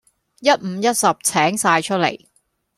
[0.39, 2.25] 一五一十請曬出嚟